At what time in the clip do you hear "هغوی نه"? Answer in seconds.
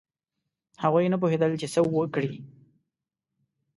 0.83-1.17